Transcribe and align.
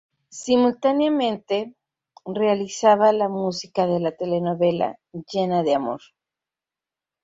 Simultáneamente 0.31 1.75
realizaba 2.25 3.13
la 3.13 3.29
música 3.29 3.85
de 3.85 3.99
la 3.99 4.11
telenovela 4.17 4.97
"Llena 5.31 5.61
de 5.61 5.75
amor". 5.75 6.01